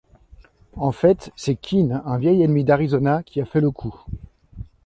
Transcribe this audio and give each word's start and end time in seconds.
En 0.77 0.91
fait, 0.91 1.31
c'est 1.35 1.55
Keene, 1.55 2.01
un 2.05 2.17
vieil 2.17 2.41
ennemi 2.41 2.63
d'Arizona, 2.63 3.21
qui 3.21 3.39
a 3.39 3.45
fait 3.45 3.61
le 3.61 3.69
coup. 3.69 3.93